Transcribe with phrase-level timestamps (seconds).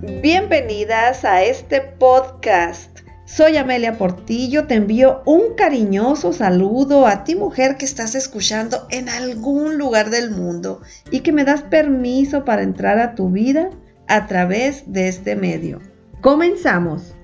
[0.00, 3.00] Bienvenidas a este podcast.
[3.24, 9.08] Soy Amelia Portillo, te envío un cariñoso saludo a ti mujer que estás escuchando en
[9.08, 13.70] algún lugar del mundo y que me das permiso para entrar a tu vida
[14.06, 15.80] a través de este medio.
[16.20, 17.16] Comenzamos.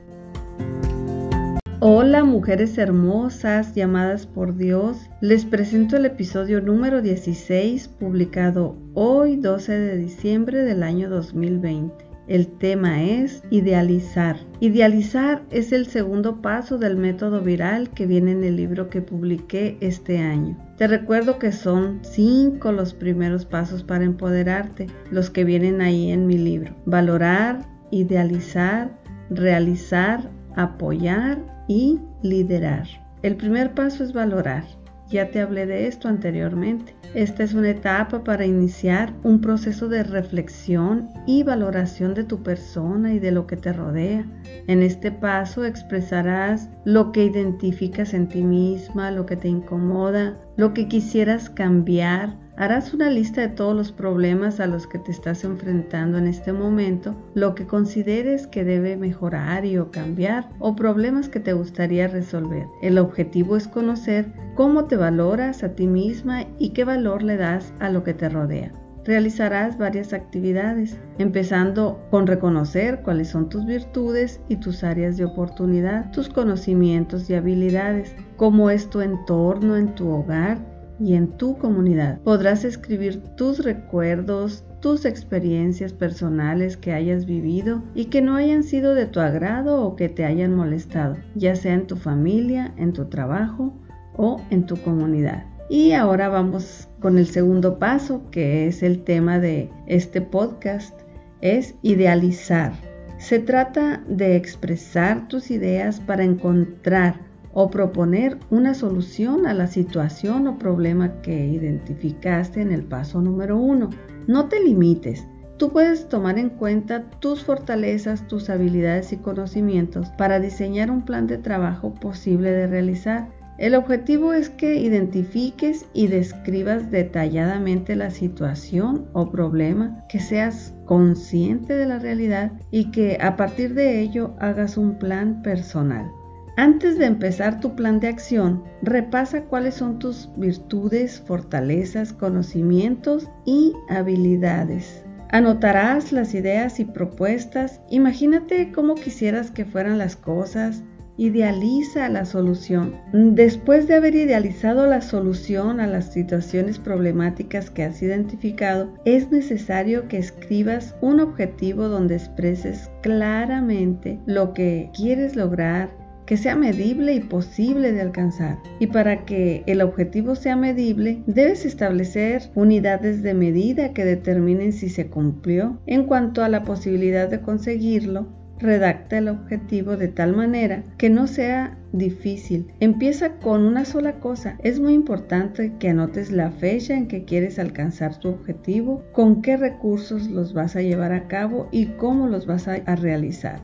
[1.79, 9.79] Hola mujeres hermosas llamadas por Dios, les presento el episodio número 16 publicado hoy 12
[9.79, 12.14] de diciembre del año 2020.
[12.27, 14.37] El tema es idealizar.
[14.61, 19.77] Idealizar es el segundo paso del método viral que viene en el libro que publiqué
[19.81, 20.57] este año.
[20.79, 26.27] Te recuerdo que son cinco los primeros pasos para empoderarte, los que vienen ahí en
[26.27, 26.75] mi libro.
[26.87, 31.39] Valorar, idealizar, realizar, apoyar
[31.69, 32.87] y liderar.
[33.23, 34.65] El primer paso es valorar.
[35.09, 36.95] Ya te hablé de esto anteriormente.
[37.15, 43.13] Esta es una etapa para iniciar un proceso de reflexión y valoración de tu persona
[43.13, 44.27] y de lo que te rodea.
[44.67, 50.73] En este paso expresarás lo que identificas en ti misma, lo que te incomoda, lo
[50.75, 55.43] que quisieras cambiar, Harás una lista de todos los problemas a los que te estás
[55.43, 61.29] enfrentando en este momento, lo que consideres que debe mejorar y o cambiar o problemas
[61.29, 62.67] que te gustaría resolver.
[62.81, 67.91] El objetivo es conocer cómo te valoras a ti misma y qué le das a
[67.91, 68.73] lo que te rodea.
[69.05, 76.11] Realizarás varias actividades, empezando con reconocer cuáles son tus virtudes y tus áreas de oportunidad,
[76.11, 80.59] tus conocimientos y habilidades, cómo es tu entorno en tu hogar
[80.99, 82.19] y en tu comunidad.
[82.21, 88.95] Podrás escribir tus recuerdos, tus experiencias personales que hayas vivido y que no hayan sido
[88.95, 93.05] de tu agrado o que te hayan molestado, ya sea en tu familia, en tu
[93.07, 93.75] trabajo
[94.17, 95.45] o en tu comunidad.
[95.69, 101.01] Y ahora vamos con el segundo paso, que es el tema de este podcast,
[101.41, 102.73] es idealizar.
[103.19, 107.21] Se trata de expresar tus ideas para encontrar
[107.55, 113.57] o proponer una solución a la situación o problema que identificaste en el paso número
[113.57, 113.91] uno.
[114.27, 115.27] No te limites.
[115.57, 121.29] Tú puedes tomar en cuenta tus fortalezas, tus habilidades y conocimientos para diseñar un plan
[121.29, 123.29] de trabajo posible de realizar.
[123.57, 131.75] El objetivo es que identifiques y describas detalladamente la situación o problema, que seas consciente
[131.75, 136.11] de la realidad y que a partir de ello hagas un plan personal.
[136.57, 143.73] Antes de empezar tu plan de acción, repasa cuáles son tus virtudes, fortalezas, conocimientos y
[143.89, 145.05] habilidades.
[145.31, 147.81] Anotarás las ideas y propuestas.
[147.91, 150.85] Imagínate cómo quisieras que fueran las cosas.
[151.17, 152.97] Idealiza la solución.
[153.13, 160.09] Después de haber idealizado la solución a las situaciones problemáticas que has identificado, es necesario
[160.09, 165.91] que escribas un objetivo donde expreses claramente lo que quieres lograr
[166.27, 168.59] que sea medible y posible de alcanzar.
[168.79, 174.89] Y para que el objetivo sea medible, debes establecer unidades de medida que determinen si
[174.89, 175.79] se cumplió.
[175.87, 178.27] En cuanto a la posibilidad de conseguirlo,
[178.65, 182.67] redacta el objetivo de tal manera que no sea difícil.
[182.81, 184.57] Empieza con una sola cosa.
[184.63, 189.57] Es muy importante que anotes la fecha en que quieres alcanzar tu objetivo, con qué
[189.57, 193.61] recursos los vas a llevar a cabo y cómo los vas a, realizar.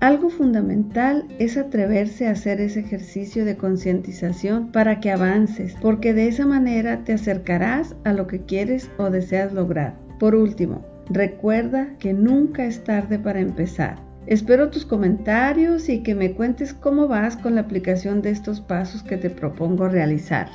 [0.00, 6.26] Algo fundamental es atreverse a hacer ese ejercicio de concientización para que avances, porque de
[6.26, 9.96] esa manera te acercarás a lo que quieres o deseas lograr.
[10.18, 14.11] Por último, recuerda que nunca es tarde para empezar.
[14.26, 19.02] Espero tus comentarios y que me cuentes cómo vas con la aplicación de estos pasos
[19.02, 20.48] que te propongo realizar.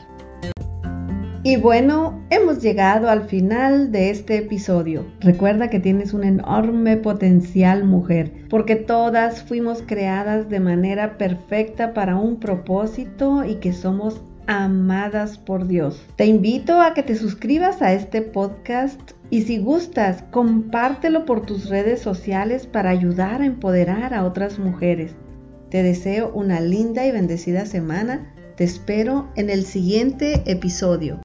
[1.43, 5.05] Y bueno, hemos llegado al final de este episodio.
[5.19, 12.17] Recuerda que tienes un enorme potencial mujer, porque todas fuimos creadas de manera perfecta para
[12.17, 16.05] un propósito y que somos amadas por Dios.
[16.15, 18.99] Te invito a que te suscribas a este podcast
[19.29, 25.15] y si gustas, compártelo por tus redes sociales para ayudar a empoderar a otras mujeres.
[25.69, 28.33] Te deseo una linda y bendecida semana.
[28.55, 31.15] Te espero en el siguiente episodio.